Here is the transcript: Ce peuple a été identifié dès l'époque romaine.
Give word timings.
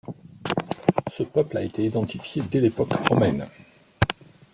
Ce 1.11 1.21
peuple 1.21 1.57
a 1.59 1.61
été 1.61 1.85
identifié 1.85 2.41
dès 2.41 2.59
l'époque 2.59 2.93
romaine. 3.07 3.45